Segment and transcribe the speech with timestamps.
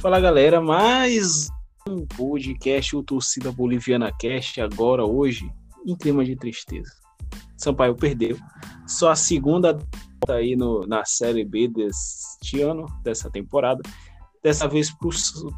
[0.00, 1.48] Fala galera, mais
[1.88, 5.52] um podcast, o Torcida Boliviana Cast, agora, hoje,
[5.84, 6.92] em clima de tristeza.
[7.56, 8.38] Sampaio perdeu,
[8.86, 9.76] só a segunda
[10.28, 13.82] aí no, na Série B deste ano, dessa temporada.
[14.40, 15.08] Dessa vez para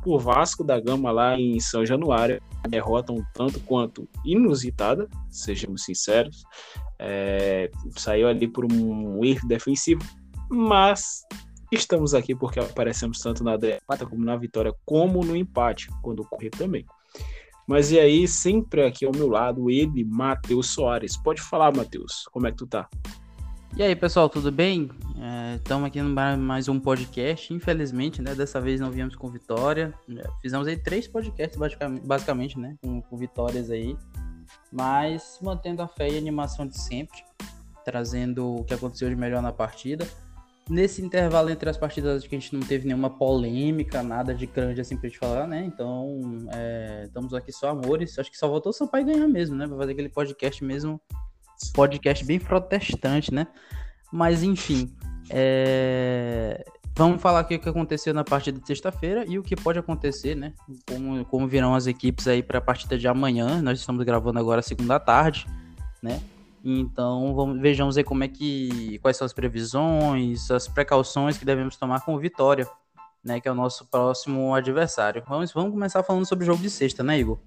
[0.07, 2.41] o Vasco da Gama lá em São Januário.
[2.67, 6.45] Derrota um tanto quanto inusitada, sejamos sinceros.
[6.99, 10.01] É, saiu ali por um erro defensivo,
[10.51, 11.27] mas
[11.73, 16.51] Estamos aqui porque aparecemos tanto na derrota como na vitória, como no empate, quando ocorrer
[16.51, 16.85] também.
[17.65, 21.17] Mas e aí, sempre aqui ao meu lado, ele, Matheus Soares.
[21.17, 22.89] Pode falar, Matheus, como é que tu tá?
[23.77, 24.91] E aí, pessoal, tudo bem?
[25.55, 27.55] Estamos é, aqui no mais um podcast.
[27.55, 28.35] Infelizmente, né?
[28.35, 29.95] Dessa vez não viemos com vitória.
[30.09, 32.75] É, fizemos aí três podcasts, basicamente, basicamente né?
[32.83, 33.97] Com, com vitórias aí.
[34.73, 37.23] Mas mantendo a fé e a animação de sempre.
[37.85, 40.05] Trazendo o que aconteceu de melhor na partida
[40.71, 44.47] nesse intervalo entre as partidas, acho que a gente não teve nenhuma polêmica, nada de
[44.47, 45.65] grande assim pra gente falar, né?
[45.67, 48.19] Então, é, estamos aqui só amores.
[48.19, 49.67] Acho que só voltou o Sampaio ganhar mesmo, né?
[49.67, 51.01] Pra fazer aquele podcast mesmo.
[51.75, 53.49] Podcast bem protestante, né?
[54.13, 54.95] Mas, enfim.
[55.29, 56.65] É...
[56.97, 60.35] Vamos falar aqui o que aconteceu na partida de sexta-feira e o que pode acontecer,
[60.35, 60.53] né?
[60.89, 63.61] Como, como virão as equipes aí para a partida de amanhã.
[63.63, 65.47] Nós estamos gravando agora segunda tarde,
[66.03, 66.21] né?
[66.63, 71.77] Então, vamos, vejamos aí como é que quais são as previsões, as precauções que devemos
[71.77, 72.69] tomar com o Vitória,
[73.25, 75.25] né, que é o nosso próximo adversário.
[75.27, 77.39] Vamos, vamos começar falando sobre o jogo de sexta, né, Igor?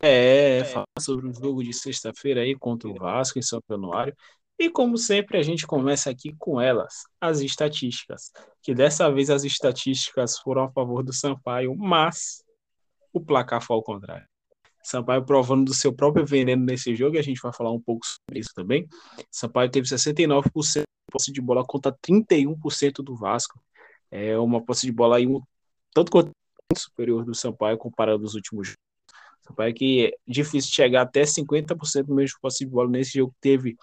[0.00, 4.14] É, falar sobre o jogo de sexta-feira aí contra o Vasco em São Januário.
[4.58, 8.30] E como sempre, a gente começa aqui com elas, as estatísticas.
[8.62, 12.44] Que dessa vez as estatísticas foram a favor do Sampaio, mas
[13.12, 14.31] o placar foi ao contrário.
[14.82, 18.04] Sampaio provando do seu próprio veneno nesse jogo, e a gente vai falar um pouco
[18.04, 18.88] sobre isso também.
[19.30, 23.60] Sampaio teve 69% de posse de bola contra 31% do Vasco.
[24.10, 25.40] É uma posse de bola aí um
[25.94, 26.30] tanto quanto
[26.76, 28.82] superior do Sampaio comparado aos últimos jogos.
[29.46, 33.76] Sampaio que é difícil chegar até 50% mesmo de posse de bola nesse jogo, teve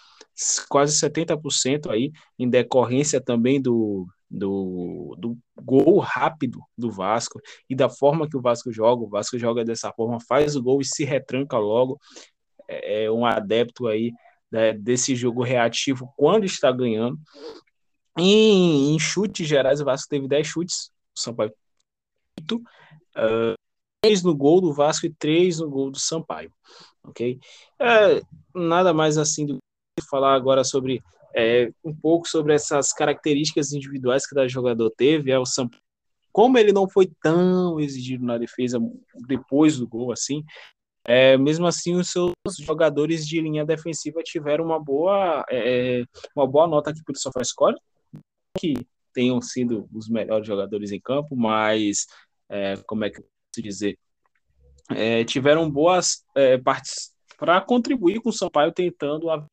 [0.70, 7.90] quase 70% aí, em decorrência também do, do, do gol rápido do Vasco e da
[7.90, 9.04] forma que o Vasco joga.
[9.04, 12.00] O Vasco joga dessa forma, faz o gol e se retranca logo.
[12.68, 14.14] É, é um adepto aí
[14.52, 17.20] né, desse jogo reativo quando está ganhando.
[18.18, 21.54] Em, chutes gerais, o Vasco teve 10 chutes, o Sampaio
[22.42, 23.54] 8, uh,
[24.02, 26.52] 3 no gol do Vasco e 3 no gol do Sampaio.
[27.04, 27.40] Ok?
[27.80, 28.22] É,
[28.54, 29.58] nada mais assim do
[29.98, 31.02] que falar agora sobre
[31.36, 35.82] é, um pouco sobre essas características individuais que o jogador teve, é o Sampaio,
[36.32, 38.80] como ele não foi tão exigido na defesa
[39.28, 40.44] depois do gol, assim,
[41.06, 46.04] é, mesmo assim os seus jogadores de linha defensiva tiveram uma boa, é,
[46.36, 47.76] uma boa nota aqui pelo SofaScore,
[48.58, 48.76] que
[49.14, 52.06] tenham sido os melhores jogadores em campo, mas
[52.48, 53.98] é, como é que eu posso dizer,
[54.92, 59.46] é, tiveram boas é, partes para contribuir com o Sampaio tentando a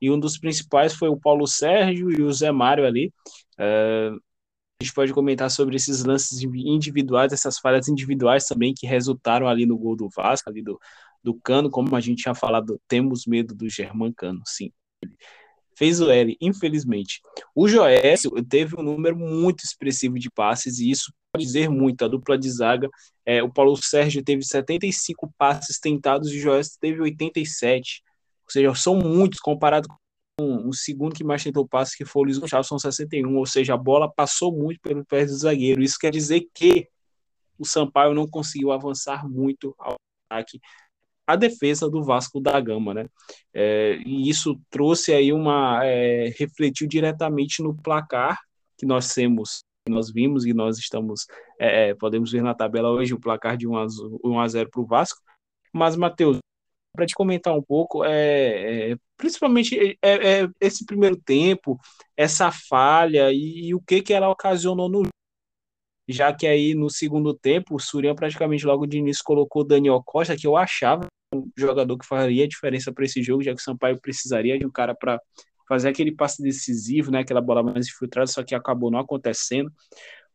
[0.00, 3.12] e um dos principais foi o Paulo Sérgio e o Zé Mário ali.
[3.58, 4.16] Uh,
[4.80, 9.66] a gente pode comentar sobre esses lances individuais, essas falhas individuais também que resultaram ali
[9.66, 10.80] no gol do Vasco, ali do,
[11.22, 14.72] do Cano, como a gente tinha falado, temos medo do Germán Cano, sim.
[15.76, 17.20] Fez o L, infelizmente.
[17.54, 22.04] O Joécio teve um número muito expressivo de passes e isso pode dizer muito.
[22.04, 22.88] A dupla de zaga,
[23.24, 28.02] é, o Paulo Sérgio teve 75 passes tentados e o Joécio teve 87.
[28.50, 29.88] Ou seja, são muitos comparado
[30.36, 33.36] com o segundo que mais tentou passe, que foi o Luiz Gustavo, são 61.
[33.36, 35.82] Ou seja, a bola passou muito pelo pé do zagueiro.
[35.82, 36.88] Isso quer dizer que
[37.58, 39.94] o Sampaio não conseguiu avançar muito ao
[40.28, 40.58] ataque
[41.26, 43.06] a defesa do Vasco da Gama, né?
[43.54, 48.40] É, e isso trouxe aí uma é, refletiu diretamente no placar
[48.76, 51.26] que nós temos, que nós vimos e nós estamos
[51.60, 54.86] é, é podemos ver na tabela hoje o placar de 1 a 0 para o
[54.86, 55.20] Vasco.
[55.72, 56.38] Mas Matheus,
[56.92, 61.78] para te comentar um pouco, é, é principalmente é, é, esse primeiro tempo,
[62.16, 65.02] essa falha e, e, o que, que ela ocasionou no
[66.08, 70.36] já que aí no segundo tempo o Surian praticamente logo de início colocou Daniel Costa,
[70.36, 74.00] que eu achava um jogador que faria diferença para esse jogo, já que o Sampaio
[74.00, 75.20] precisaria de um cara para
[75.68, 79.72] fazer aquele passe decisivo, né, aquela bola mais infiltrada, só que acabou não acontecendo.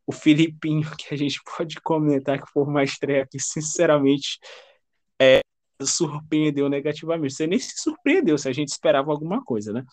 [0.08, 4.40] O Filipinho, que a gente pode comentar que foi uma estreia que, sinceramente,
[5.22, 5.40] é,
[5.81, 7.33] surpreendeu negativamente.
[7.33, 9.83] Você nem se surpreendeu se a gente esperava alguma coisa, né?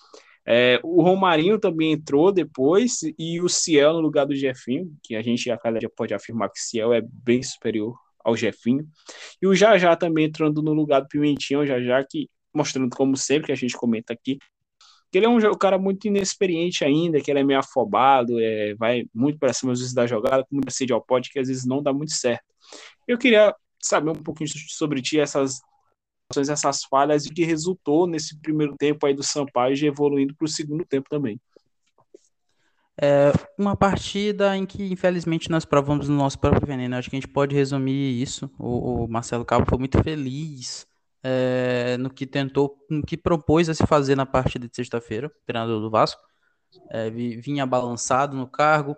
[0.44, 5.22] É, o Romarinho também entrou depois e o Ciel no lugar do Jefinho, que a
[5.22, 5.58] gente já
[5.96, 8.86] pode afirmar que Ciel é bem superior ao Jefinho.
[9.40, 13.46] E o Jajá também entrando no lugar do Pimentinho, o Jajá que mostrando como sempre
[13.46, 14.38] que a gente comenta aqui,
[15.10, 19.04] que ele é um cara muito inexperiente ainda, que ele é meio afobado, é, vai
[19.14, 21.66] muito para cima às vezes da jogada, com muita sede ao pote, que às vezes
[21.66, 22.44] não dá muito certo.
[23.06, 25.60] Eu queria saber um pouquinho sobre ti, essas
[26.40, 30.48] essas falhas e que resultou nesse primeiro tempo aí do Sampaio e evoluindo para o
[30.48, 31.40] segundo tempo também.
[33.00, 36.94] É uma partida em que, infelizmente, nós provamos no nosso próprio veneno.
[36.96, 38.50] Acho que a gente pode resumir isso.
[38.58, 40.86] O, o Marcelo Cabo foi muito feliz
[41.22, 45.80] é, no que tentou, no que propôs a se fazer na partida de sexta-feira, treinador
[45.80, 46.20] do Vasco.
[46.90, 48.96] É, vinha balançado no cargo,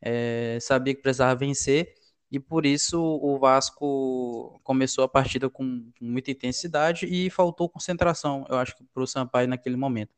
[0.00, 1.94] é, sabia que precisava vencer
[2.34, 8.56] e por isso o Vasco começou a partida com muita intensidade e faltou concentração, eu
[8.58, 10.12] acho para o Sampaio naquele momento,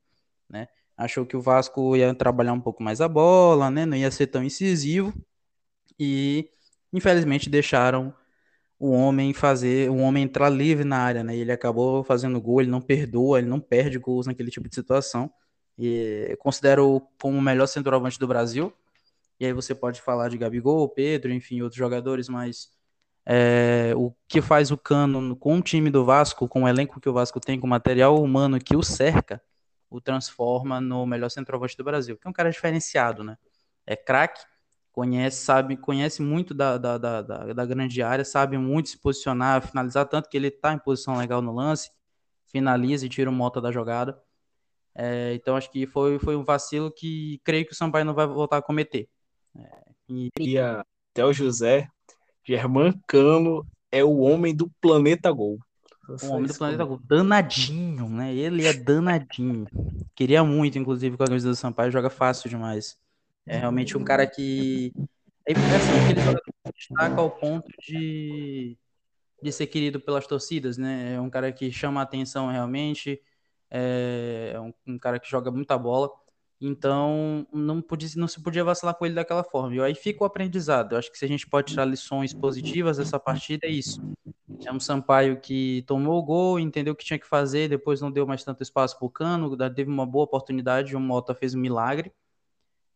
[0.48, 0.66] né?
[0.96, 3.84] Achou que o Vasco ia trabalhar um pouco mais a bola, né?
[3.84, 5.12] Não ia ser tão incisivo
[5.98, 6.48] e
[6.90, 8.14] infelizmente deixaram
[8.78, 11.36] o homem fazer, o homem entrar livre na área, né?
[11.36, 15.30] Ele acabou fazendo gol, ele não perdoa, ele não perde gols naquele tipo de situação.
[15.78, 18.72] E considero como o melhor centroavante do Brasil.
[19.38, 22.71] E aí você pode falar de Gabigol, Pedro, enfim, outros jogadores, mas
[23.27, 27.09] é, o que faz o Cano com o time do Vasco, com o elenco que
[27.09, 29.43] o Vasco tem, com o material humano que o cerca,
[29.91, 33.37] o transforma no melhor centroavante do Brasil, que é um cara diferenciado, né?
[33.87, 34.43] É craque,
[34.93, 40.06] conhece, sabe, conhece muito da, da, da, da, grande área, sabe muito se posicionar, finalizar,
[40.09, 41.91] tanto que ele está em posição legal no lance,
[42.47, 44.19] finaliza e tira o moto da jogada.
[44.94, 48.27] É, então acho que foi, foi um vacilo que creio que o Sampaio não vai
[48.27, 49.09] voltar a cometer.
[49.58, 50.31] É, e...
[50.38, 51.88] e até o José,
[52.44, 55.58] Germán Cano é o homem do planeta Gol.
[56.23, 58.35] O homem do planeta Gol, danadinho, né?
[58.35, 59.67] Ele é danadinho.
[60.14, 62.97] Queria muito, inclusive, com a camisa do Sampaio, joga fácil demais.
[63.47, 64.93] É realmente um cara que.
[65.44, 65.61] É que
[66.75, 68.76] destaca ao ponto de,
[69.41, 71.14] de ser querido pelas torcidas, né?
[71.14, 73.20] É um cara que chama a atenção realmente.
[73.70, 76.11] É um, um cara que joga muita bola.
[76.61, 79.75] Então, não, podia, não se podia vacilar com ele daquela forma.
[79.75, 80.93] E aí fica o aprendizado.
[80.93, 84.00] Eu acho que se a gente pode tirar lições positivas dessa partida, é isso.
[84.64, 88.11] É um Sampaio que tomou o gol, entendeu o que tinha que fazer, depois não
[88.11, 91.58] deu mais tanto espaço para o Cano, teve uma boa oportunidade, o Mota fez um
[91.58, 92.11] milagre.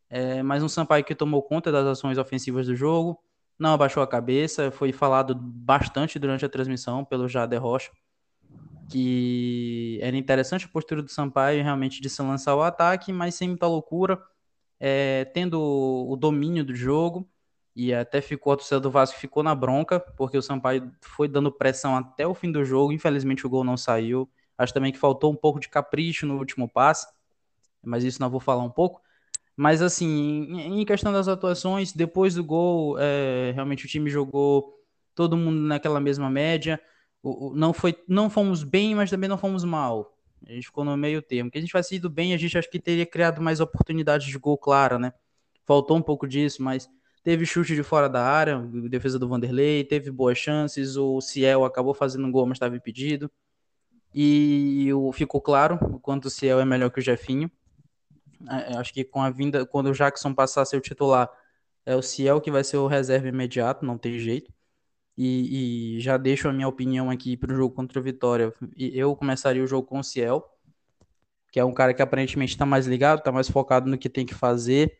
[0.08, 3.22] É, mas um Sampaio que tomou conta das ações ofensivas do jogo,
[3.58, 7.92] não abaixou a cabeça, foi falado bastante durante a transmissão pelo Jader Rocha,
[8.90, 13.48] que era interessante a postura do Sampaio realmente de se lançar o ataque, mas sem
[13.48, 14.20] muita loucura,
[14.78, 17.28] é, tendo o domínio do jogo,
[17.74, 21.52] e até ficou, a torcida do Vasco ficou na bronca, porque o Sampaio foi dando
[21.52, 24.28] pressão até o fim do jogo, infelizmente o gol não saiu,
[24.58, 27.06] acho também que faltou um pouco de capricho no último passe,
[27.82, 29.00] mas isso não vou falar um pouco,
[29.56, 34.74] mas, assim, em questão das atuações, depois do gol, é, realmente o time jogou
[35.14, 36.80] todo mundo naquela mesma média.
[37.22, 40.16] O, o, não, foi, não fomos bem, mas também não fomos mal.
[40.46, 41.50] A gente ficou no meio termo.
[41.50, 44.38] Que a gente tivesse ido bem, a gente acho que teria criado mais oportunidades de
[44.38, 45.12] gol clara, né?
[45.66, 46.88] Faltou um pouco disso, mas
[47.22, 48.58] teve chute de fora da área,
[48.88, 53.30] defesa do Vanderlei, teve boas chances, o Ciel acabou fazendo um gol, mas estava impedido.
[54.14, 57.50] E o, ficou claro o quanto o Ciel é melhor que o Jefinho.
[58.48, 61.30] É, acho que com a vinda, quando o Jackson passar a ser o titular,
[61.84, 64.52] é o Ciel que vai ser o reserva imediato, não tem jeito.
[65.22, 68.54] E, e já deixo a minha opinião aqui para o jogo contra o Vitória.
[68.78, 70.42] Eu começaria o jogo com o Ciel,
[71.52, 74.24] que é um cara que aparentemente está mais ligado, está mais focado no que tem
[74.24, 74.98] que fazer.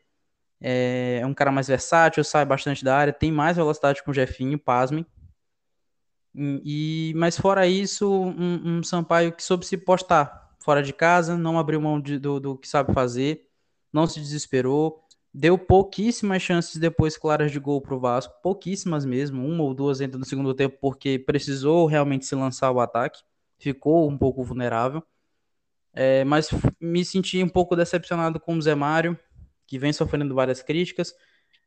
[0.61, 4.15] É, é um cara mais versátil, sai bastante da área, tem mais velocidade com o
[4.15, 5.07] Jefinho, pasmem.
[6.35, 11.59] E, mas fora isso, um, um Sampaio que soube se postar, fora de casa, não
[11.59, 13.49] abriu mão de, do, do que sabe fazer,
[13.91, 19.47] não se desesperou, deu pouquíssimas chances depois claras de gol para o Vasco, pouquíssimas mesmo,
[19.47, 23.23] uma ou duas ainda no segundo tempo, porque precisou realmente se lançar o ataque,
[23.59, 25.03] ficou um pouco vulnerável.
[25.93, 26.49] É, mas
[26.81, 29.19] me senti um pouco decepcionado com o Zé Mário,
[29.67, 31.15] que vem sofrendo várias críticas.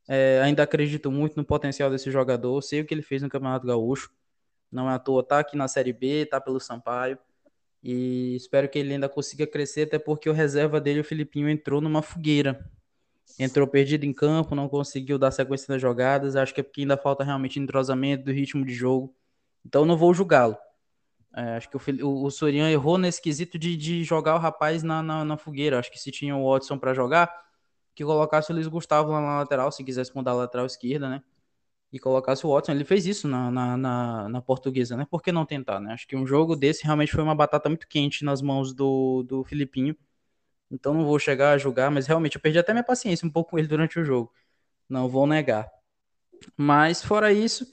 [0.07, 3.65] É, ainda acredito muito no potencial desse jogador, sei o que ele fez no Campeonato
[3.65, 4.11] Gaúcho.
[4.71, 7.17] Não é à toa, tá aqui na Série B, tá pelo Sampaio.
[7.81, 11.81] E espero que ele ainda consiga crescer, até porque o reserva dele, o Filipinho, entrou
[11.81, 12.69] numa fogueira.
[13.39, 16.35] Entrou perdido em campo, não conseguiu dar sequência nas jogadas.
[16.35, 19.15] Acho que é porque ainda falta realmente entrosamento do ritmo de jogo.
[19.65, 20.57] Então não vou julgá-lo.
[21.35, 25.01] É, acho que o, o, Sorian errou nesse quesito de, de jogar o rapaz na,
[25.01, 25.79] na, na fogueira.
[25.79, 27.33] Acho que se tinha o Watson para jogar,
[27.95, 31.23] que colocasse o Luiz Gustavo lá na lateral, se quisesse mudar a lateral esquerda, né?
[31.93, 32.71] e colocasse o Watson.
[32.71, 35.05] Ele fez isso na, na, na, na, portuguesa, né?
[35.09, 35.93] Por que não tentar, né?
[35.93, 39.43] Acho que um jogo desse realmente foi uma batata muito quente nas mãos do, do
[39.43, 39.95] Filipinho.
[40.73, 43.51] Então não vou chegar a julgar, mas realmente eu perdi até minha paciência um pouco
[43.51, 44.33] com ele durante o jogo.
[44.89, 45.69] Não vou negar.
[46.57, 47.65] Mas fora isso,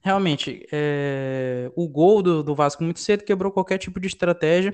[0.00, 1.70] realmente, é...
[1.76, 4.72] o gol do, do Vasco muito cedo quebrou qualquer tipo de estratégia.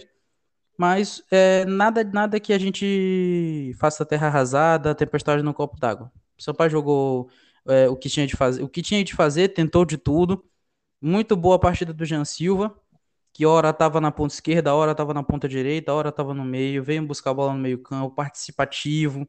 [0.76, 6.10] Mas é, nada, nada que a gente faça terra arrasada, tempestade no copo d'água.
[6.38, 7.30] O Sampaio jogou
[7.66, 10.44] é, o que tinha de fazer, o que tinha de fazer, tentou de tudo.
[11.00, 12.74] Muito boa partida do Jean Silva,
[13.34, 16.84] que hora estava na ponta esquerda, hora estava na ponta direita, hora estava no meio,
[16.84, 19.28] veio buscar a bola no meio campo, participativo,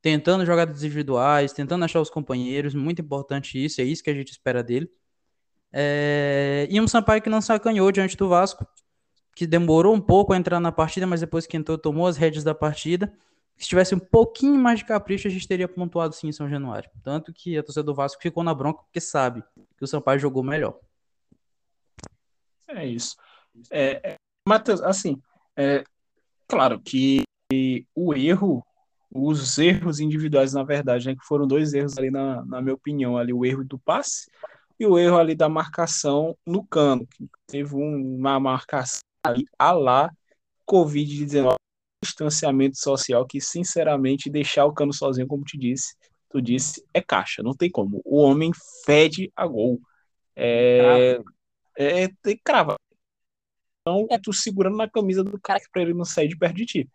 [0.00, 4.30] tentando jogadas individuais, tentando achar os companheiros, muito importante isso, é isso que a gente
[4.30, 4.90] espera dele.
[5.70, 6.66] É...
[6.70, 8.66] E um Sampaio que não sacanhou diante do Vasco,
[9.36, 12.42] que demorou um pouco a entrar na partida, mas depois que entrou, tomou as rédeas
[12.42, 13.12] da partida.
[13.58, 16.90] Se tivesse um pouquinho mais de capricho, a gente teria pontuado sim em São Januário.
[17.02, 19.44] Tanto que a torcida do Vasco ficou na bronca porque sabe
[19.76, 20.78] que o Sampaio jogou melhor.
[22.66, 23.14] É isso.
[23.70, 24.16] É, é,
[24.48, 25.20] Matheus, assim,
[25.56, 25.84] é,
[26.48, 27.22] claro que
[27.94, 28.64] o erro,
[29.10, 33.16] os erros individuais, na verdade, né, que foram dois erros ali, na, na minha opinião,
[33.16, 34.30] ali o erro do passe
[34.80, 40.10] e o erro ali da marcação no cano, que teve uma marcação ali a lá
[40.68, 41.54] Covid-19,
[42.02, 45.94] distanciamento social, que sinceramente deixar o cano sozinho, como te disse,
[46.28, 48.00] tu disse, é caixa, não tem como.
[48.04, 48.50] O homem
[48.84, 49.80] fede a gol.
[50.34, 51.20] É,
[51.76, 52.76] é, tem crava.
[53.82, 56.66] Então, é tu segurando na camisa do cara para ele não sair de perto de
[56.66, 56.90] ti.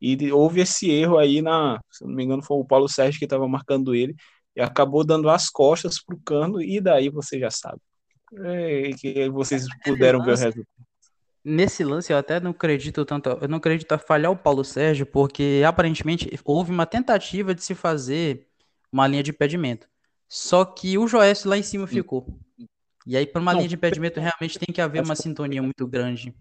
[0.00, 3.24] E houve esse erro aí na, se não me engano, foi o Paulo Sérgio que
[3.24, 4.14] estava marcando ele
[4.54, 7.80] e acabou dando as costas pro cano e daí você já sabe.
[8.44, 10.66] É, que vocês puderam ver o resultado.
[11.42, 15.06] Nesse lance eu até não acredito tanto, eu não acredito a falhar o Paulo Sérgio,
[15.06, 18.46] porque aparentemente houve uma tentativa de se fazer
[18.92, 19.88] uma linha de impedimento.
[20.28, 22.26] Só que o Joécio lá em cima ficou.
[23.10, 25.84] E aí, para uma não, linha de impedimento, realmente tem que haver uma sintonia muito
[25.84, 26.32] grande.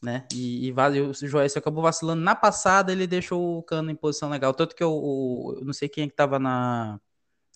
[0.00, 0.24] Né?
[0.32, 2.22] E, e, o Joécio acabou vacilando.
[2.22, 4.54] Na passada, ele deixou o cano em posição legal.
[4.54, 7.00] Tanto que eu, eu não sei quem é que estava na,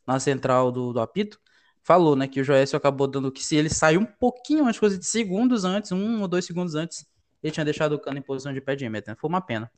[0.05, 1.38] na central do, do apito,
[1.85, 4.99] falou, né, que o Joécio acabou dando que se ele saiu um pouquinho, umas coisas
[4.99, 7.07] de segundos antes, um ou dois segundos antes,
[7.41, 9.00] ele tinha deixado o cano em posição de pé de né?
[9.17, 9.71] Foi uma pena.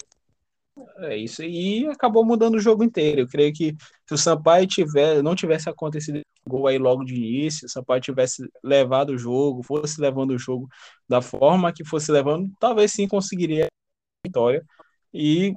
[1.01, 3.21] É isso e acabou mudando o jogo inteiro.
[3.21, 7.67] Eu creio que se o Sampaio tiver, não tivesse acontecido gol aí logo de início,
[7.67, 10.69] o Sampaio tivesse levado o jogo, fosse levando o jogo
[11.09, 14.65] da forma que fosse levando, talvez sim conseguiria a vitória.
[15.13, 15.55] E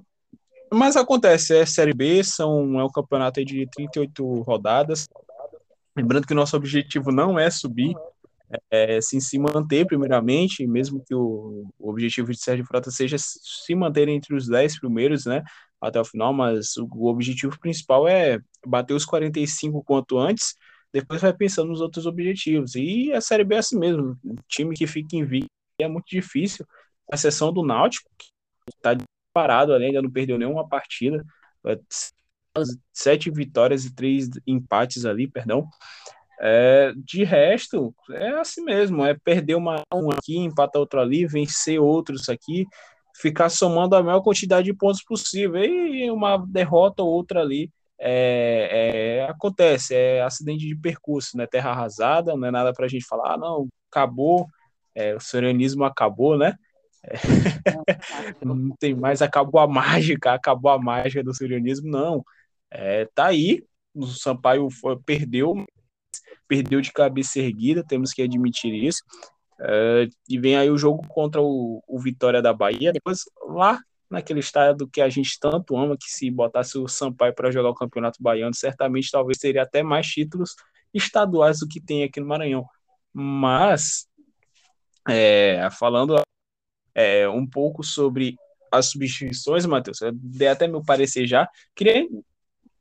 [0.71, 5.07] mas acontece, é Série B, são, é um campeonato de 38 rodadas.
[5.95, 7.95] Lembrando que o nosso objetivo não é subir,
[8.71, 13.75] é, sim se manter primeiramente, mesmo que o, o, objetivo de Sérgio Frota seja se
[13.75, 15.43] manter entre os 10 primeiros, né,
[15.81, 20.55] até o final, mas o, o objetivo principal é bater os 45 quanto antes,
[20.93, 22.75] depois vai pensando nos outros objetivos.
[22.75, 25.45] E a Série B é assim mesmo, um time que fica em via
[25.79, 26.65] é muito difícil,
[27.11, 28.27] a exceção do Náutico, que
[28.75, 28.97] está
[29.33, 31.23] parado ali, ainda não perdeu nenhuma partida,
[32.93, 35.67] sete vitórias e três empates ali, perdão.
[36.41, 41.79] É, de resto, é assim mesmo, é perder uma um aqui, empatar outro ali, vencer
[41.79, 42.65] outros aqui,
[43.15, 49.19] ficar somando a maior quantidade de pontos possível, e uma derrota ou outra ali é,
[49.19, 51.45] é, acontece, é acidente de percurso, né?
[51.45, 54.47] Terra arrasada, não é nada para a gente falar, ah, não, acabou,
[54.95, 56.55] é, o sorianismo acabou, né?
[57.03, 57.13] É.
[58.43, 62.23] não tem mais, acabou a mágica, acabou a mágica do sorianismo, não.
[62.71, 63.63] É, tá aí,
[63.93, 65.65] o Sampaio foi, perdeu,
[66.47, 69.03] perdeu de cabeça erguida, temos que admitir isso.
[69.61, 74.39] É, e vem aí o jogo contra o, o Vitória da Bahia, depois lá naquele
[74.39, 78.21] estado que a gente tanto ama, que se botasse o Sampaio para jogar o Campeonato
[78.21, 80.55] Baiano, certamente talvez teria até mais títulos
[80.93, 82.65] estaduais do que tem aqui no Maranhão.
[83.13, 84.07] Mas,
[85.07, 86.21] é, falando
[86.95, 88.35] é, um pouco sobre
[88.71, 92.07] as substituições, Matheus, eu dei até meu parecer já, queria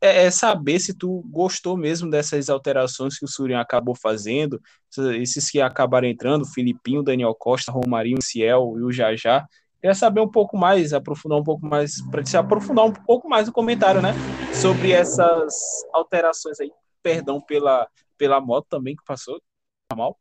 [0.00, 4.60] é, é, saber se tu gostou mesmo dessas alterações que o Surinho acabou fazendo,
[5.20, 9.46] esses que acabaram entrando, Filipinho, Daniel Costa, Romarinho, Ciel e o Jajá.
[9.80, 13.46] Queria saber um pouco mais, aprofundar um pouco mais, para se aprofundar um pouco mais
[13.46, 14.12] no comentário, né?
[14.52, 15.54] Sobre essas
[15.92, 16.70] alterações aí.
[17.00, 19.40] Perdão pela, pela moto também que passou,
[19.94, 20.18] mal.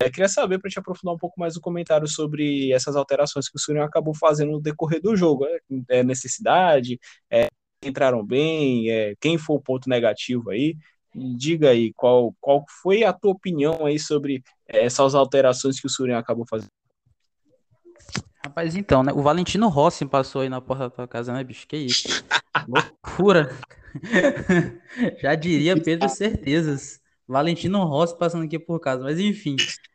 [0.00, 3.56] É, queria saber para te aprofundar um pouco mais o comentário sobre essas alterações que
[3.56, 5.44] o Surinho acabou fazendo no decorrer do jogo.
[5.44, 5.58] É,
[5.98, 6.98] é necessidade,
[7.30, 7.48] é,
[7.84, 10.76] entraram bem, é, quem foi o ponto negativo aí.
[11.14, 15.90] Diga aí qual, qual foi a tua opinião aí sobre é, essas alterações que o
[15.90, 16.70] Surinho acabou fazendo.
[18.58, 19.12] Rapaz, então, né?
[19.12, 21.64] O Valentino Rossi passou aí na porta da tua casa, né, bicho?
[21.64, 22.24] Que isso?
[22.66, 23.56] Loucura!
[25.22, 27.00] Já diria Pedro Certezas.
[27.24, 29.04] Valentino Rossi passando aqui por casa.
[29.04, 29.54] Mas enfim,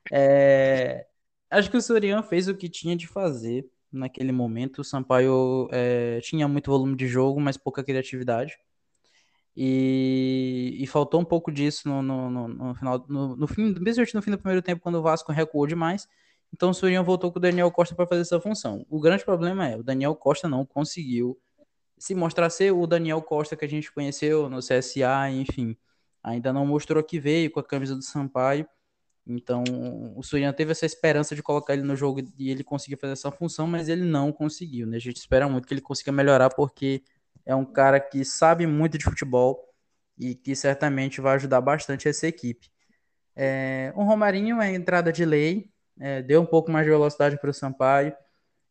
[0.10, 1.06] é...
[1.50, 4.80] acho que o Soriano fez o que tinha de fazer naquele momento.
[4.80, 8.58] O Sampaio é, tinha muito volume de jogo, mas pouca criatividade.
[9.58, 14.06] E, e faltou um pouco disso no, no, no, no final, no, no fim, mesmo
[14.14, 16.08] no fim do primeiro tempo, quando o Vasco recuou demais.
[16.54, 18.86] Então o Surian voltou com o Daniel Costa para fazer essa função.
[18.88, 21.40] O grande problema é, o Daniel Costa não conseguiu
[21.98, 25.76] se mostrar ser o Daniel Costa que a gente conheceu no CSA, enfim.
[26.22, 28.68] Ainda não mostrou que veio com a camisa do Sampaio.
[29.26, 29.64] Então,
[30.16, 33.32] o Surian teve essa esperança de colocar ele no jogo e ele conseguir fazer essa
[33.32, 34.98] função, mas ele não conseguiu, né?
[34.98, 37.04] A gente espera muito que ele consiga melhorar porque
[37.46, 39.64] é um cara que sabe muito de futebol
[40.18, 42.70] e que certamente vai ajudar bastante essa equipe.
[43.36, 47.50] É, o Romarinho é entrada de lei, é, deu um pouco mais de velocidade para
[47.50, 48.16] o Sampaio.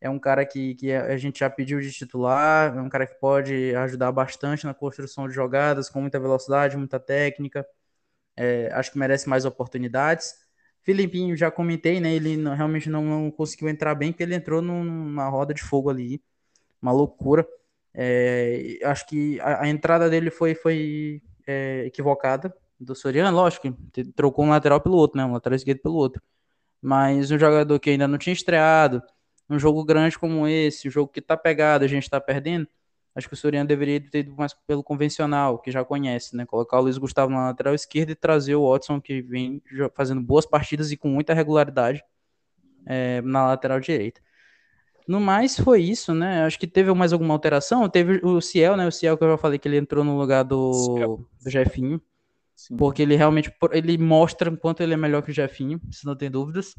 [0.00, 3.14] É um cara que, que a gente já pediu de titular, é um cara que
[3.20, 7.64] pode ajudar bastante na construção de jogadas, com muita velocidade, muita técnica.
[8.36, 10.34] É, acho que merece mais oportunidades.
[10.82, 12.12] Filipinho, já comentei, né?
[12.14, 15.90] Ele não, realmente não, não, conseguiu entrar bem, porque ele entrou numa roda de fogo
[15.90, 16.22] ali.
[16.80, 17.46] Uma loucura.
[17.94, 23.68] É, acho que a, a, entrada dele foi, foi é, equivocada do Soriano, lógico,
[24.16, 25.24] trocou um lateral pelo outro, né?
[25.24, 26.22] Um lateral esquerdo pelo outro.
[26.82, 29.00] Mas um jogador que ainda não tinha estreado,
[29.48, 32.66] um jogo grande como esse, um jogo que tá pegado, a gente tá perdendo,
[33.14, 36.44] acho que o Soriano deveria ter ido mais pelo convencional, que já conhece, né?
[36.44, 39.62] Colocar o Luiz Gustavo na lateral esquerda e trazer o Watson, que vem
[39.94, 42.02] fazendo boas partidas e com muita regularidade
[42.86, 44.20] é, na lateral direita.
[45.06, 46.44] No mais, foi isso, né?
[46.44, 47.88] Acho que teve mais alguma alteração.
[47.88, 48.86] Teve o Ciel, né?
[48.86, 52.00] O Ciel que eu já falei que ele entrou no lugar do, do Jefinho.
[52.76, 56.16] Porque ele realmente ele mostra o quanto ele é melhor que o Jefinho, se não
[56.16, 56.74] tem dúvidas.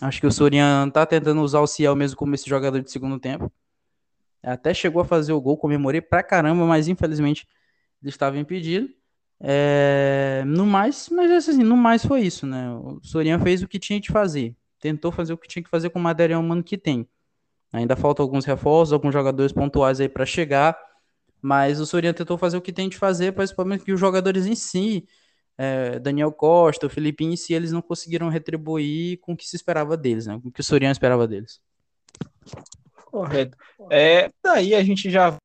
[0.00, 3.18] Acho que o Sorian tá tentando usar o Ciel mesmo como esse jogador de segundo
[3.18, 3.50] tempo.
[4.42, 7.46] Até chegou a fazer o gol, comemorei pra caramba, mas infelizmente
[8.02, 8.88] ele estava impedido.
[9.40, 10.42] É...
[10.46, 12.70] No mais, mas assim, no mais foi isso, né?
[12.72, 14.54] O Sorian fez o que tinha que fazer.
[14.78, 17.06] Tentou fazer o que tinha que fazer com o material humano que tem.
[17.72, 20.76] Ainda faltam alguns reforços, alguns jogadores pontuais aí para chegar.
[21.42, 24.54] Mas o Sorian tentou fazer o que tem de fazer, principalmente que os jogadores em
[24.54, 25.06] si,
[25.56, 29.56] é, Daniel Costa, o Felipe em si, eles não conseguiram retribuir com o que se
[29.56, 30.38] esperava deles, né?
[30.42, 31.60] Com o que o Sorian esperava deles.
[33.06, 33.56] Correto.
[33.90, 35.36] É, daí a gente já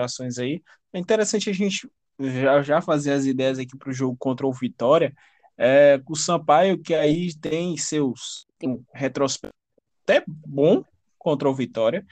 [0.00, 0.62] ações aí.
[0.92, 4.52] É interessante a gente já, já fazer as ideias aqui para o jogo contra o
[4.52, 5.12] Vitória.
[5.56, 9.54] É, o Sampaio, que aí tem seus um retrospecto
[10.02, 10.84] até bom
[11.18, 12.04] contra o Vitória.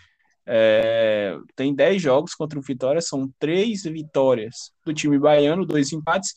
[0.47, 6.35] É, tem 10 jogos contra o Vitória, são três vitórias do time baiano, dois empates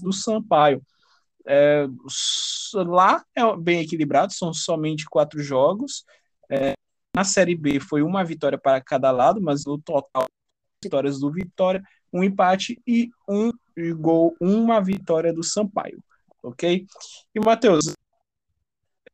[0.00, 0.82] do Sampaio.
[1.46, 1.86] É,
[2.74, 6.04] lá é bem equilibrado, são somente quatro jogos.
[6.50, 6.72] É,
[7.14, 10.26] na Série B foi uma vitória para cada lado, mas no total,
[10.82, 13.50] vitórias do Vitória, um empate e um
[13.96, 16.02] gol, uma vitória do Sampaio.
[16.42, 16.86] Ok?
[17.34, 17.92] E Matheus,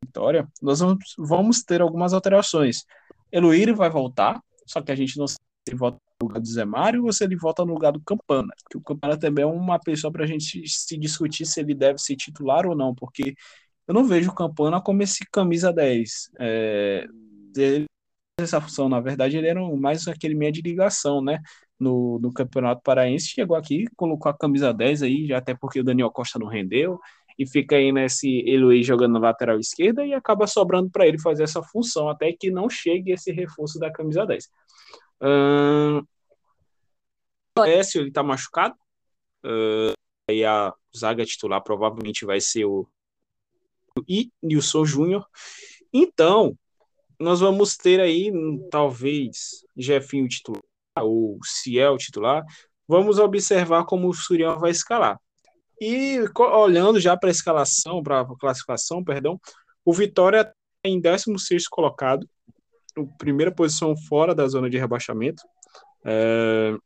[0.05, 2.85] vitória, nós vamos, vamos ter algumas alterações.
[3.35, 6.47] Eloírio vai voltar, só que a gente não sabe se ele volta no lugar do
[6.47, 9.47] Zé Mário ou se ele volta no lugar do Campana, que o Campana também é
[9.47, 13.35] uma pessoa para a gente se discutir se ele deve ser titular ou não, porque
[13.88, 16.31] eu não vejo o Campana como esse camisa 10.
[16.38, 17.07] É,
[17.57, 17.87] ele,
[18.40, 21.40] essa função, na verdade, ele era mais aquele meia de ligação, né?
[21.79, 25.85] No, no Campeonato Paraense, chegou aqui, colocou a camisa 10 aí, já até porque o
[25.85, 27.01] Daniel Costa não rendeu,
[27.38, 31.44] e fica aí nesse Eloy jogando na lateral esquerda e acaba sobrando para ele fazer
[31.44, 34.49] essa função até que não chegue esse reforço da camisa 10.
[35.23, 36.03] Hum,
[37.66, 38.75] Écio, ele tá machucado.
[39.44, 39.92] Uh,
[40.29, 42.88] aí a zaga titular provavelmente vai ser o
[44.09, 45.27] e Nilson Júnior.
[45.92, 46.59] Então,
[47.18, 48.33] nós vamos ter aí,
[48.70, 50.62] talvez, Jefinho titular,
[51.01, 52.44] ou Ciel titular.
[52.88, 55.18] Vamos observar como o Surião vai escalar.
[55.81, 59.41] E olhando já para a escalação, para a classificação, perdão,
[59.85, 60.53] o Vitória tá
[60.85, 62.29] em 16 colocado,
[63.19, 65.43] primeira posição fora da zona de rebaixamento.
[66.05, 66.77] É,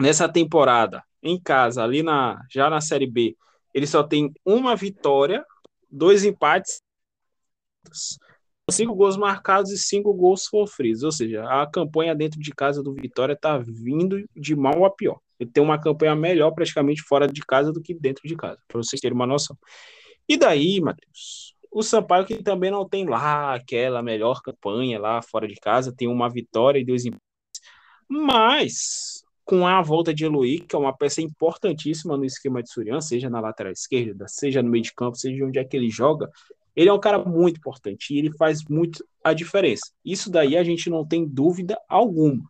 [0.00, 3.36] nessa temporada, em casa, ali na já na Série B,
[3.74, 5.44] ele só tem uma vitória,
[5.90, 6.80] dois empates,
[8.70, 11.02] cinco gols marcados e cinco gols sofridos.
[11.02, 15.20] Ou seja, a campanha dentro de casa do Vitória está vindo de mal a pior.
[15.38, 18.78] Ele tem uma campanha melhor praticamente fora de casa do que dentro de casa, para
[18.78, 19.56] vocês terem uma noção.
[20.28, 25.46] E daí, Matheus, o Sampaio que também não tem lá aquela melhor campanha lá fora
[25.46, 27.22] de casa, tem uma vitória e dois empates.
[28.08, 33.00] Mas com a volta de Eloy, que é uma peça importantíssima no esquema de Surian,
[33.00, 36.30] seja na lateral esquerda, seja no meio de campo, seja onde é que ele joga,
[36.76, 39.90] ele é um cara muito importante e ele faz muito a diferença.
[40.04, 42.44] Isso daí a gente não tem dúvida alguma.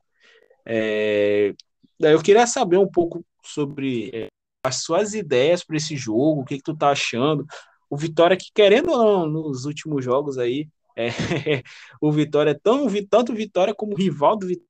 [0.66, 1.55] É,
[2.00, 4.26] eu queria saber um pouco sobre é,
[4.64, 7.46] as suas ideias para esse jogo, o que, que tu tá achando.
[7.90, 11.08] O Vitória, que querendo ou não, nos últimos jogos aí, é,
[12.00, 14.68] o Vitória é tão, tanto Vitória como rival do Vitória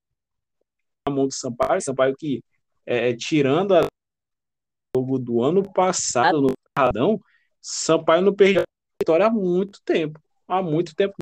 [1.07, 1.81] na mão do Sampaio.
[1.81, 2.43] Sampaio que,
[2.87, 3.87] é, tirando a
[4.97, 7.21] jogo do ano passado no Radão,
[7.61, 8.63] Sampaio não perdeu
[9.01, 10.21] Vitória há muito tempo.
[10.47, 11.15] Há muito tempo.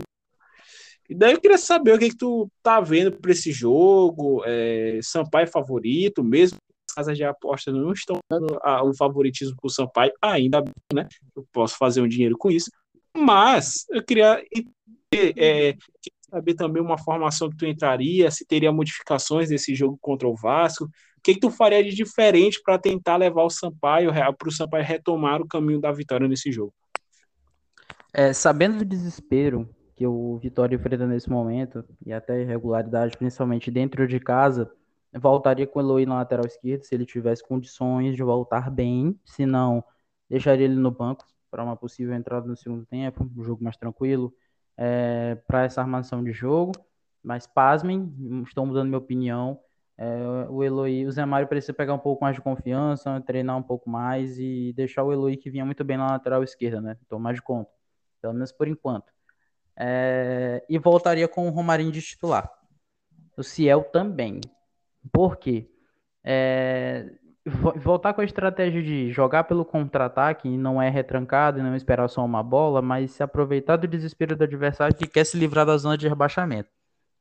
[1.08, 4.42] E daí eu queria saber o que, que tu tá vendo para esse jogo.
[4.44, 9.56] É, Sampaio é favorito, mesmo as casas de aposta não estão dando a, o favoritismo
[9.56, 11.08] para o Sampaio, ainda bem, né?
[11.34, 12.70] Eu posso fazer um dinheiro com isso.
[13.16, 14.42] Mas eu queria
[15.14, 15.76] é,
[16.30, 20.84] saber também uma formação que tu entraria, se teria modificações desse jogo contra o Vasco.
[20.84, 20.90] O
[21.22, 25.40] que, que tu faria de diferente para tentar levar o Sampaio para o Sampaio retomar
[25.40, 26.72] o caminho da vitória nesse jogo?
[28.12, 34.06] É, sabendo do desespero que o Vitória enfrenta nesse momento, e até irregularidade, principalmente dentro
[34.06, 34.70] de casa,
[35.14, 39.46] voltaria com o Eloy na lateral esquerda, se ele tivesse condições de voltar bem, se
[39.46, 39.82] não,
[40.28, 44.34] deixaria ele no banco para uma possível entrada no segundo tempo, um jogo mais tranquilo,
[44.76, 46.72] é, para essa armação de jogo.
[47.22, 48.12] Mas pasmem,
[48.46, 49.58] estou mudando minha opinião.
[49.98, 53.62] É, o Eloy, o Zé Mário precisa pegar um pouco mais de confiança, treinar um
[53.62, 56.96] pouco mais e deixar o Eloy que vinha muito bem na lateral esquerda, né?
[57.08, 57.70] Tomar de conta,
[58.20, 59.15] pelo menos por enquanto.
[59.78, 62.50] É, e voltaria com o Romarinho de titular.
[63.36, 64.40] O Ciel também.
[65.12, 65.68] Por quê?
[66.24, 67.10] É,
[67.76, 72.08] voltar com a estratégia de jogar pelo contra-ataque e não é retrancado e não esperar
[72.08, 75.76] só uma bola, mas se aproveitar do desespero do adversário que quer se livrar da
[75.76, 76.70] zona de rebaixamento.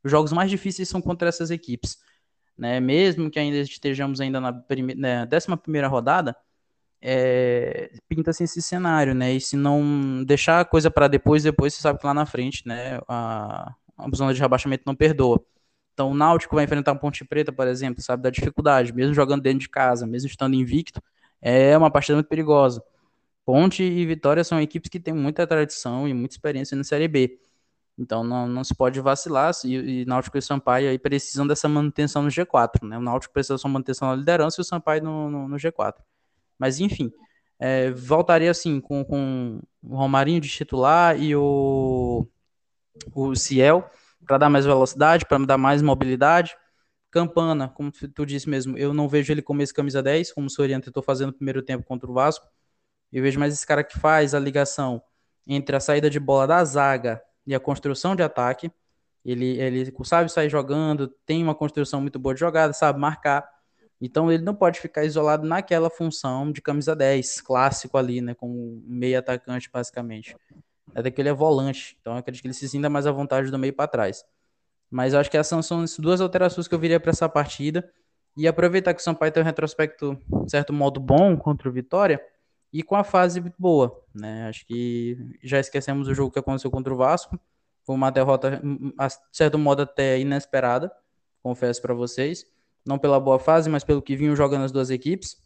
[0.04, 1.98] Os jogos mais difíceis são contra essas equipes.
[2.58, 2.80] Né?
[2.80, 4.96] Mesmo que ainda estejamos ainda na, prime...
[4.96, 6.36] na 11 primeira rodada,
[7.02, 7.92] é...
[8.08, 9.34] pinta-se esse cenário, né?
[9.34, 12.68] E se não deixar a coisa para depois, depois você sabe que lá na frente,
[12.68, 13.00] né?
[13.08, 15.44] A, a zona de rebaixamento não perdoa.
[15.94, 19.42] Então, o Náutico vai enfrentar um Ponte Preta, por exemplo, sabe, da dificuldade, mesmo jogando
[19.42, 21.02] dentro de casa, mesmo estando invicto,
[21.42, 22.84] é uma partida muito perigosa.
[23.46, 27.40] Ponte e Vitória são equipes que têm muita tradição e muita experiência na Série B.
[27.98, 32.24] Então, não, não se pode vacilar, e, e Náutico e Sampaio aí precisam dessa manutenção
[32.24, 32.98] no G4, né?
[32.98, 35.94] O Náutico precisa da sua manutenção na liderança e o Sampaio no, no, no G4.
[36.58, 37.12] Mas, enfim,
[37.60, 42.28] é, voltaria assim, com, com o Romarinho de titular e o,
[43.14, 43.90] o Ciel,
[44.26, 46.56] para dar mais velocidade, para dar mais mobilidade.
[47.12, 50.50] Campana, como tu disse mesmo, eu não vejo ele como esse camisa 10, como o
[50.50, 52.46] Soriano tentou fazer no primeiro tempo contra o Vasco.
[53.12, 55.02] Eu vejo mais esse cara que faz a ligação
[55.48, 58.70] entre a saída de bola da zaga e a construção de ataque.
[59.24, 63.48] Ele, ele sabe sair jogando, tem uma construção muito boa de jogada, sabe marcar.
[64.02, 68.82] Então ele não pode ficar isolado naquela função de camisa 10, clássico ali, né, como
[68.86, 70.36] meio atacante basicamente
[70.94, 73.60] até que ele é volante, então acredito que ele se sinta mais à vontade do
[73.60, 74.24] meio para trás.
[74.90, 77.92] Mas eu acho que essas são as duas alterações que eu viria para essa partida.
[78.38, 82.22] E aproveitar que o Sampaio tem um retrospecto, de certo modo, bom contra o Vitória
[82.72, 84.04] e com a fase boa.
[84.14, 84.48] Né?
[84.48, 87.40] Acho que já esquecemos o jogo que aconteceu contra o Vasco.
[87.86, 90.92] Foi uma derrota, de certo modo, até inesperada,
[91.42, 92.46] confesso para vocês.
[92.86, 95.38] Não pela boa fase, mas pelo que vinham jogando as duas equipes.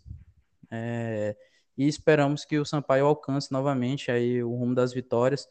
[0.72, 1.36] É
[1.80, 5.48] e esperamos que o Sampaio alcance novamente aí o rumo das vitórias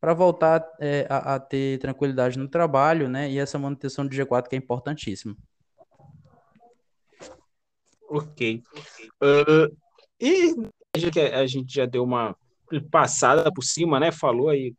[0.00, 3.28] para voltar é, a, a, ter tranquilidade no trabalho, né?
[3.28, 5.36] E essa manutenção de G4 que é importantíssima.
[8.08, 8.62] Ok.
[9.20, 9.76] Uh,
[10.20, 10.54] e
[11.32, 12.36] a gente já deu uma
[12.88, 14.12] passada por cima, né?
[14.12, 14.76] Falou aí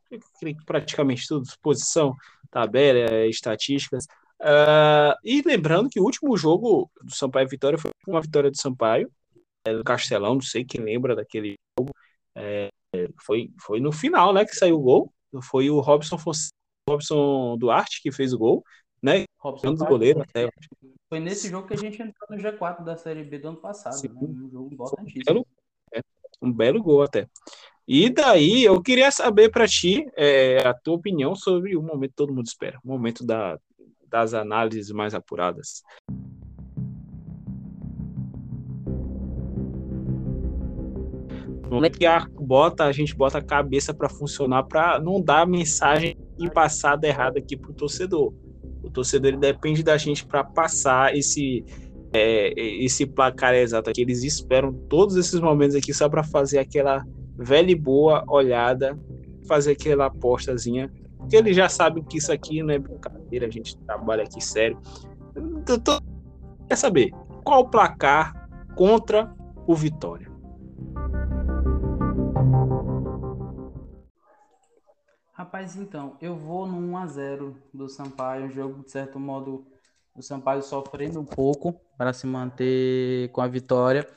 [0.65, 2.15] praticamente tudo, posição,
[2.49, 4.07] tabela, estatísticas.
[4.41, 9.09] Uh, e lembrando que o último jogo do Sampaio Vitória foi uma vitória do Sampaio,
[9.65, 11.93] é, do Castelão, não sei quem lembra daquele jogo.
[12.35, 12.69] É,
[13.21, 15.13] foi, foi no final, né, que saiu o gol.
[15.41, 16.17] Foi o Robson,
[16.87, 18.63] Robson Duarte que fez o gol,
[19.01, 19.23] né?
[19.39, 20.47] Robson do goleiro até.
[21.09, 23.93] Foi nesse jogo que a gente entrou no G4 da Série B do ano passado,
[23.93, 24.09] Sim.
[24.09, 24.15] né?
[24.21, 25.21] Um jogo importantíssimo.
[25.21, 25.47] Um belo,
[25.93, 26.01] é,
[26.41, 27.27] um belo gol até.
[27.87, 32.15] E daí eu queria saber para ti é, a tua opinião sobre o momento que
[32.15, 33.59] todo mundo espera, o momento da,
[34.13, 35.81] das análises mais apuradas.
[41.67, 45.41] Não é que a, bota, a gente bota a cabeça para funcionar para não dar
[45.41, 48.31] a mensagem e passada errada aqui pro torcedor.
[48.83, 51.65] O torcedor ele depende da gente para passar esse
[52.13, 54.03] é, esse placar exato aqui.
[54.03, 57.03] Eles esperam todos esses momentos aqui só para fazer aquela
[57.35, 58.95] velha e boa olhada,
[59.47, 60.93] fazer aquela apostazinha.
[61.17, 64.77] Porque eles já sabem que isso aqui não é brincadeira, a gente trabalha aqui sério.
[65.35, 65.99] Então,
[66.67, 67.11] quer saber
[67.43, 69.33] qual o placar contra
[69.65, 70.31] o Vitória?
[75.33, 79.65] Rapaz, então, eu vou no 1x0 do Sampaio, um jogo de certo modo
[80.15, 84.07] o Sampaio sofrendo um pouco para se manter com a vitória,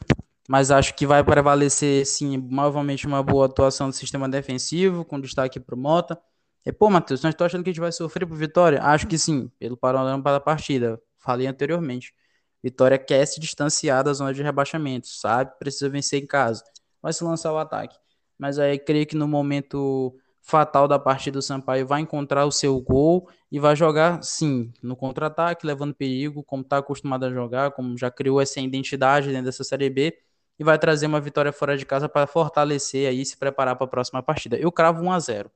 [0.48, 5.58] mas acho que vai prevalecer sim, novamente uma boa atuação do sistema defensivo, com destaque
[5.58, 6.20] para o Mota.
[6.66, 8.82] E, pô, Matheus, nós estamos achando que a gente vai sofrer por vitória?
[8.82, 11.00] Acho que sim, pelo panorama da partida.
[11.16, 12.12] Falei anteriormente.
[12.60, 15.52] Vitória quer se distanciar da zona de rebaixamento, sabe?
[15.60, 16.64] Precisa vencer em casa.
[17.00, 17.96] Vai se lançar o ataque.
[18.38, 22.80] mas aí creio que no momento fatal da partida do Sampaio vai encontrar o seu
[22.80, 27.96] gol e vai jogar sim no contra-ataque, levando perigo, como está acostumado a jogar, como
[27.96, 30.18] já criou essa identidade dentro dessa Série B
[30.58, 33.84] e vai trazer uma vitória fora de casa para fortalecer aí e se preparar para
[33.86, 34.56] a próxima partida.
[34.56, 35.50] Eu cravo 1 a 0.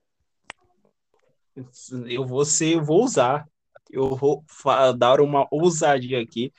[2.06, 3.46] Eu vou ser, eu vou usar.
[3.90, 4.44] Eu vou
[4.96, 6.52] dar uma ousadia aqui.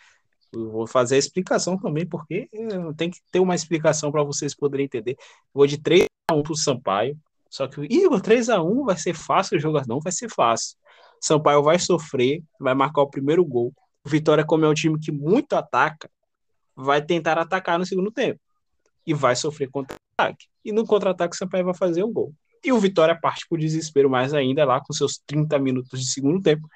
[0.51, 2.49] Eu vou fazer a explicação também, porque
[2.97, 5.15] tem que ter uma explicação para vocês poderem entender.
[5.53, 7.17] vou de 3 a 1 para o Sampaio.
[7.49, 9.81] Só que, Igor, 3 a 1 vai ser fácil o jogo?
[9.87, 10.77] Não vai ser fácil.
[11.21, 13.73] Sampaio vai sofrer, vai marcar o primeiro gol.
[14.05, 16.09] O Vitória, como é um time que muito ataca,
[16.75, 18.39] vai tentar atacar no segundo tempo.
[19.05, 20.47] E vai sofrer contra-ataque.
[20.65, 22.33] E no contra-ataque, o Sampaio vai fazer um gol.
[22.63, 26.41] E o Vitória parte por desespero mais ainda, lá com seus 30 minutos de segundo
[26.41, 26.67] tempo.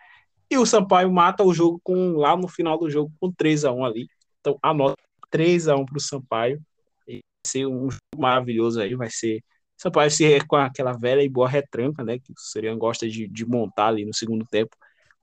[0.50, 3.72] E o Sampaio mata o jogo com lá no final do jogo com 3 a
[3.72, 4.08] 1 ali.
[4.40, 4.96] Então, anota
[5.30, 6.62] 3 a 1 para o Sampaio.
[7.08, 8.96] Vai ser um jogo maravilhoso aí.
[8.96, 9.44] Vai ser.
[9.78, 12.18] Sampaio se com aquela velha e boa retranca, né?
[12.20, 14.76] Que o Serian gosta de, de montar ali no segundo tempo.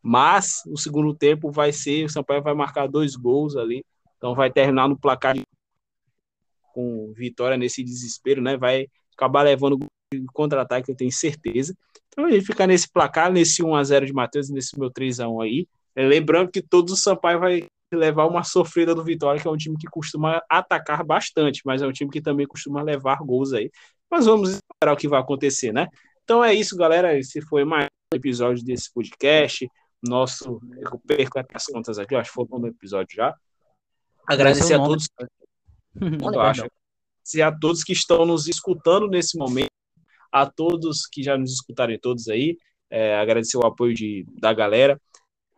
[0.03, 2.05] Mas o segundo tempo vai ser.
[2.05, 3.85] O Sampaio vai marcar dois gols ali.
[4.19, 5.37] Então vai terminar no placar
[6.73, 8.57] com vitória nesse desespero, né?
[8.57, 9.79] Vai acabar levando
[10.33, 11.75] contra-ataque, eu tenho certeza.
[12.09, 15.67] Então a gente fica nesse placar, nesse 1x0 de Matheus, nesse meu 3x1 aí.
[15.95, 19.57] É, lembrando que todo o Sampaio vai levar uma sofrida do Vitória, que é um
[19.57, 23.71] time que costuma atacar bastante, mas é um time que também costuma levar gols aí.
[24.11, 25.89] Mas vamos esperar o que vai acontecer, né?
[26.25, 27.19] Então é isso, galera.
[27.19, 29.69] Esse foi mais um episódio desse podcast.
[30.03, 30.61] Nosso.
[30.79, 33.35] Eu perco as contas aqui, eu acho que foi um episódio já.
[34.27, 35.09] Agradecer a todos.
[36.01, 36.63] eu acho.
[36.63, 39.71] Agradecer a todos que estão nos escutando nesse momento
[40.33, 42.57] a todos que já nos escutaram todos aí,
[42.91, 45.01] é, agradecer o apoio de, da galera,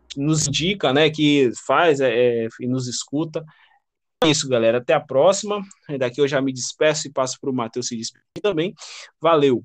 [0.08, 3.44] que nos indica, né, que faz é, é, e nos escuta.
[4.22, 4.78] É isso, galera.
[4.78, 5.60] Até a próxima.
[5.98, 8.74] Daqui eu já me despeço e passo para o Matheus se despedir também.
[9.20, 9.62] Valeu!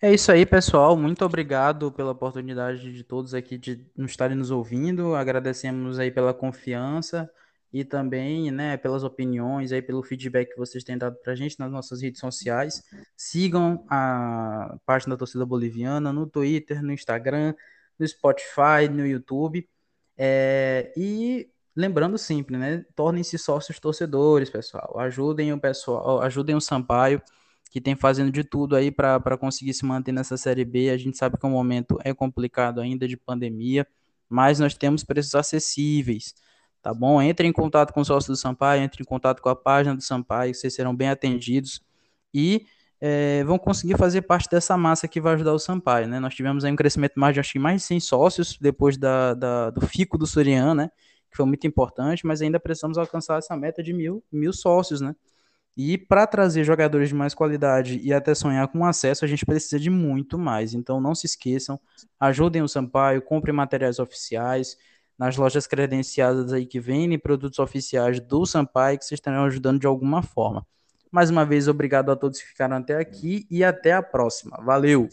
[0.00, 0.96] É isso aí, pessoal.
[0.96, 5.14] Muito obrigado pela oportunidade de todos aqui de nos estarem nos ouvindo.
[5.14, 7.28] Agradecemos aí pela confiança
[7.72, 11.58] e também, né, pelas opiniões, aí pelo feedback que vocês têm dado para a gente
[11.58, 12.82] nas nossas redes sociais.
[13.16, 17.54] Sigam a página da Torcida Boliviana no Twitter, no Instagram,
[17.98, 19.68] no Spotify, no YouTube.
[20.16, 24.98] É, e lembrando sempre, né, tornem-se sócios torcedores, pessoal.
[24.98, 27.20] Ajudem o pessoal, ajudem o Sampaio,
[27.70, 30.88] que tem fazendo de tudo aí para conseguir se manter nessa Série B.
[30.88, 33.86] A gente sabe que o momento é complicado ainda de pandemia,
[34.26, 36.34] mas nós temos preços acessíveis
[36.82, 37.20] tá bom?
[37.20, 40.02] Entre em contato com o sócio do Sampaio, entre em contato com a página do
[40.02, 41.80] Sampaio, vocês serão bem atendidos
[42.32, 42.66] e
[43.00, 46.18] é, vão conseguir fazer parte dessa massa que vai ajudar o Sampaio, né?
[46.18, 49.34] Nós tivemos aí um crescimento mais de, acho que mais de 100 sócios depois da,
[49.34, 50.90] da do FICO do Soriano, né?
[51.30, 55.14] Que foi muito importante, mas ainda precisamos alcançar essa meta de mil, mil sócios, né?
[55.76, 59.78] E para trazer jogadores de mais qualidade e até sonhar com acesso, a gente precisa
[59.78, 60.74] de muito mais.
[60.74, 61.78] Então não se esqueçam,
[62.18, 64.76] ajudem o Sampaio, comprem materiais oficiais,
[65.18, 69.86] nas lojas credenciadas aí que vendem produtos oficiais do Sampaio, que vocês estarão ajudando de
[69.86, 70.66] alguma forma.
[71.10, 74.58] Mais uma vez, obrigado a todos que ficaram até aqui e até a próxima.
[74.62, 75.08] Valeu!